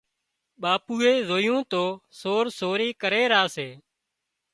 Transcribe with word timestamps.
ٻاپوئي 0.61 1.13
زويون 1.29 1.61
تو 1.71 1.83
سور 2.19 2.45
سوري 2.59 2.89
ڪري 3.01 3.23
را 3.33 3.43
سي 3.55 3.67